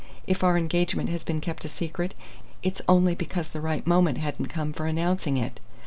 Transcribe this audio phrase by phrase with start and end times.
[0.25, 2.15] If our engagement has been kept a secret,
[2.63, 5.59] it's only because the right moment hadn't come for announcing it.